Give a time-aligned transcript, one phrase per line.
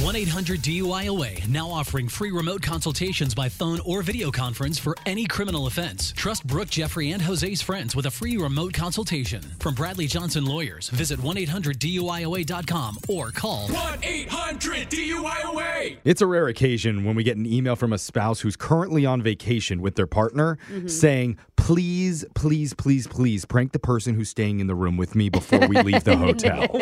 [0.00, 5.26] 1 800 DUIOA now offering free remote consultations by phone or video conference for any
[5.26, 6.12] criminal offense.
[6.12, 9.42] Trust Brooke, Jeffrey, and Jose's friends with a free remote consultation.
[9.58, 15.98] From Bradley Johnson Lawyers, visit 1 800 DUIOA.com or call 1 800 DUIOA.
[16.04, 19.20] It's a rare occasion when we get an email from a spouse who's currently on
[19.20, 20.88] vacation with their partner mm-hmm.
[20.88, 21.36] saying,
[21.70, 25.68] please, please, please, please prank the person who's staying in the room with me before
[25.68, 26.66] we leave the hotel.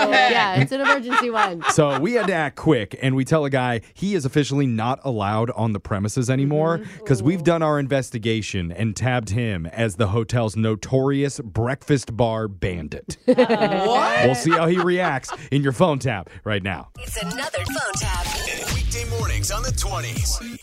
[0.00, 1.62] Oh, yeah, it's an emergency one.
[1.70, 5.00] So we had to act quick and we tell a guy he is officially not
[5.04, 6.98] allowed on the premises anymore mm-hmm.
[6.98, 13.18] because we've done our investigation and tabbed him as the hotel's notorious breakfast bar bandit.
[13.26, 14.24] What?
[14.24, 16.88] We'll see how he reacts in your phone tap right now.
[16.98, 18.26] It's another phone tap.
[18.74, 20.58] Weekday mornings on the 20s.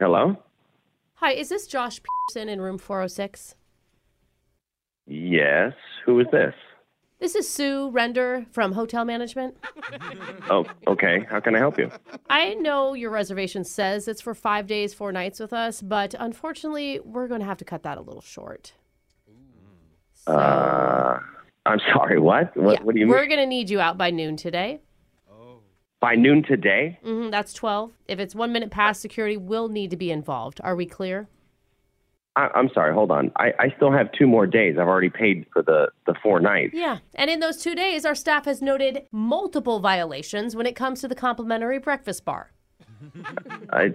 [0.00, 0.36] Hello?
[1.20, 3.56] Hi, is this Josh Pearson in room 406?
[5.06, 5.72] Yes.
[6.06, 6.54] Who is this?
[7.18, 9.56] This is Sue Render from Hotel Management.
[10.50, 11.26] Oh, okay.
[11.28, 11.90] How can I help you?
[12.30, 17.00] I know your reservation says it's for five days, four nights with us, but unfortunately,
[17.04, 18.72] we're going to have to cut that a little short.
[20.26, 21.18] Uh,
[21.66, 22.18] I'm sorry.
[22.18, 22.56] What?
[22.56, 23.14] What, Yeah, what do you mean?
[23.14, 24.80] We're going to need you out by noon today.
[26.00, 26.98] By noon today?
[27.02, 27.92] hmm that's 12.
[28.06, 30.60] If it's one minute past, security will need to be involved.
[30.62, 31.28] Are we clear?
[32.36, 32.94] I, I'm sorry.
[32.94, 33.32] Hold on.
[33.36, 34.76] I, I still have two more days.
[34.78, 36.72] I've already paid for the, the four nights.
[36.72, 36.98] Yeah.
[37.16, 41.08] And in those two days, our staff has noted multiple violations when it comes to
[41.08, 42.52] the complimentary breakfast bar.
[43.70, 43.92] I,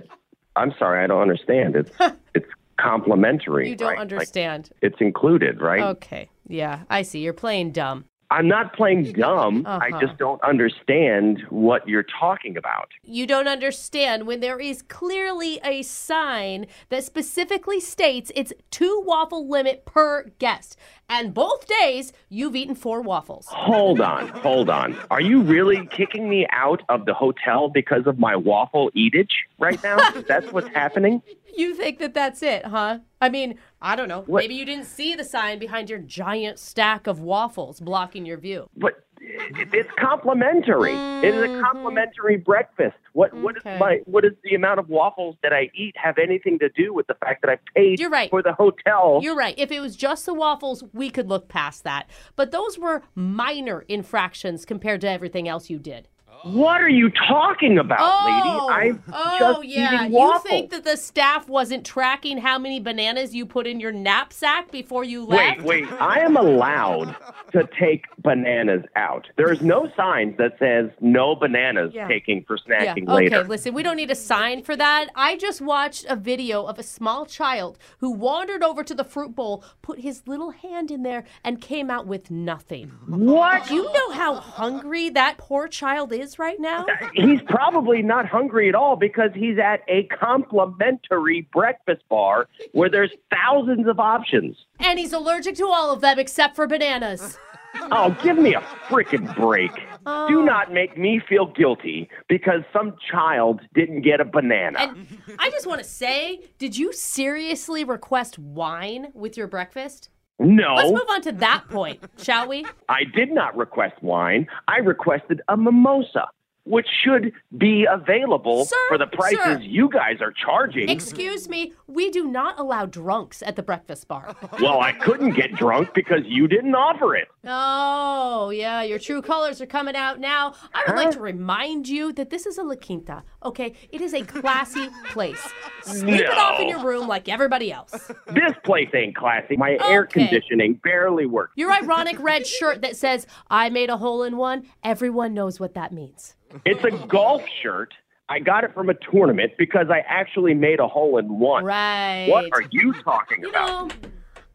[0.57, 1.03] I'm sorry.
[1.03, 1.75] I don't understand.
[1.77, 1.91] It's
[2.35, 3.69] it's complimentary.
[3.69, 3.97] You don't right?
[3.97, 4.71] Like, understand.
[4.81, 5.81] it's included, right?
[5.81, 6.29] Okay.
[6.47, 7.19] Yeah, I see.
[7.19, 8.05] You're playing dumb.
[8.33, 9.63] I'm not playing dumb.
[9.67, 10.01] I Uh-huh.
[10.05, 12.89] just don't understand what you're talking about.
[13.03, 19.47] You don't understand when there is clearly a sign that specifically states it's two waffle
[19.47, 20.77] limit per guest.
[21.09, 23.45] And both days, you've eaten four waffles.
[23.49, 24.97] Hold on, hold on.
[25.11, 29.81] Are you really kicking me out of the hotel because of my waffle eatage right
[29.83, 29.97] now?
[30.27, 31.21] That's what's happening?
[31.55, 32.99] You think that that's it, huh?
[33.21, 34.23] I mean, I don't know.
[34.25, 38.37] What- Maybe you didn't see the sign behind your giant stack of waffles blocking your
[38.37, 38.69] view.
[38.75, 40.93] But it's complimentary.
[40.93, 41.61] It is a mm-hmm.
[41.61, 42.97] complimentary breakfast.
[43.13, 43.77] What what is Okay.
[43.77, 47.07] my what is the amount of waffles that I eat have anything to do with
[47.07, 48.29] the fact that I paid You're right.
[48.29, 49.19] for the hotel?
[49.21, 49.55] You're right.
[49.57, 52.09] If it was just the waffles, we could look past that.
[52.35, 56.07] But those were minor infractions compared to everything else you did.
[56.43, 58.89] What are you talking about, Oh, lady?
[58.89, 60.05] I'm oh just yeah.
[60.05, 63.93] eating You think that the staff wasn't tracking how many bananas you put in your
[63.93, 65.61] knapsack before you left?
[65.63, 66.01] Wait, wait.
[66.01, 67.15] I am allowed
[67.53, 69.27] to take bananas out.
[69.37, 72.07] There is no sign that says no bananas Yeah.
[72.09, 72.93] taking for Yeah.
[72.93, 75.07] snacking Okay, listen, we don't need a sign for that.
[75.15, 79.33] I just watched a video of a small child who wandered over to the fruit
[79.33, 82.91] bowl, put his little hand in there, and came out with nothing.
[83.07, 83.67] What?
[83.67, 86.85] Do you know how hungry that poor child is right now?
[87.13, 93.11] He's probably not hungry at all because he's at a complimentary breakfast bar where there's
[93.31, 94.55] thousands of options.
[94.79, 97.37] And he's allergic to all of them except for bananas.
[97.91, 99.73] Oh, give me a freaking break.
[99.73, 100.41] Do oh.
[100.43, 104.77] not make me feel guilty because some child didn't get a banana.
[104.79, 105.07] And
[105.39, 110.09] I just want to say, did you seriously request wine with your breakfast?
[110.39, 112.65] No, Let's move on to that point, shall we?
[112.89, 114.47] I did not request wine.
[114.67, 116.27] I requested a mimosa,
[116.65, 119.59] which should be available Sir, for the prices sir.
[119.59, 120.89] you guys are charging.
[120.89, 124.35] Excuse me, we do not allow drunks at the breakfast bar.
[124.61, 127.27] well, I couldn't get drunk because you didn't offer it.
[127.45, 130.53] Oh, yeah, your true colors are coming out now.
[130.73, 133.73] I would like to remind you that this is a La Quinta, okay?
[133.91, 135.45] It is a classy place.
[135.83, 137.91] Sleep it off in your room like everybody else.
[138.27, 139.57] This place ain't classy.
[139.57, 141.51] My air conditioning barely works.
[141.55, 145.73] Your ironic red shirt that says, I made a hole in one, everyone knows what
[145.73, 146.35] that means.
[146.65, 147.93] It's a golf shirt.
[148.29, 151.65] I got it from a tournament because I actually made a hole in one.
[151.65, 152.27] Right.
[152.29, 153.67] What are you talking You about?
[153.89, 153.95] know,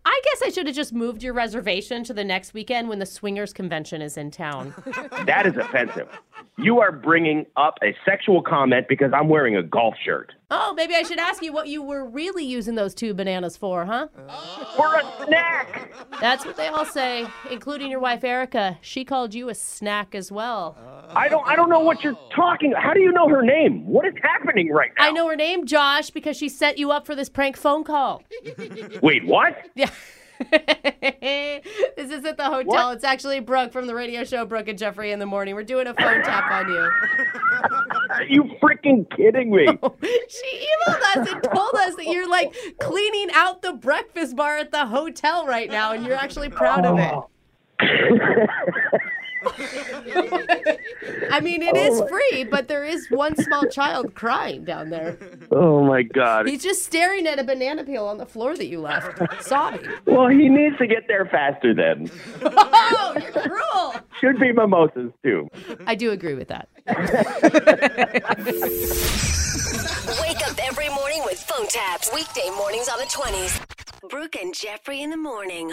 [0.05, 3.05] I guess I should have just moved your reservation to the next weekend when the
[3.07, 4.73] Swingers Convention is in town.
[5.27, 6.09] That is offensive.
[6.61, 10.33] You are bringing up a sexual comment because I'm wearing a golf shirt.
[10.51, 13.85] oh, maybe I should ask you what you were really using those two bananas for,
[13.85, 14.09] huh?
[14.77, 15.93] For a snack.
[16.21, 18.77] That's what they all say, including your wife Erica.
[18.81, 20.77] She called you a snack as well.
[21.11, 22.73] I don't I don't know what you're talking.
[22.77, 23.87] How do you know her name?
[23.87, 25.07] What is happening right now?
[25.07, 28.23] I know her name, Josh, because she set you up for this prank phone call.
[29.03, 29.57] Wait, what?
[29.75, 29.91] Yeah.
[30.51, 32.65] this is at the hotel.
[32.65, 32.97] What?
[32.97, 35.55] It's actually Brooke from the radio show Brooke and Jeffrey in the morning.
[35.55, 36.91] We're doing a phone tap on you.
[38.11, 39.67] Are you freaking kidding me?
[40.29, 44.71] She emailed us and told us that you're like cleaning out the breakfast bar at
[44.71, 47.13] the hotel right now, and you're actually proud of it.
[47.13, 47.29] Oh.
[51.31, 55.19] I mean, it oh is free, but there is one small child crying down there.
[55.51, 56.49] oh my god.
[56.49, 59.87] He's just staring at a banana peel on the floor that you left, sobbing.
[60.07, 62.11] Well, he needs to get there faster then.
[62.43, 63.95] Oh, you're cruel.
[64.21, 65.49] Should be mimosas too.
[65.87, 66.69] I do agree with that.
[70.21, 72.11] Wake up every morning with phone taps.
[72.15, 73.61] Weekday mornings on the 20s.
[74.09, 75.73] Brooke and Jeffrey in the morning.